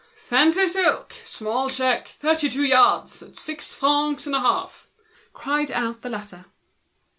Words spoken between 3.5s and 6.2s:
francs and a half," cried out the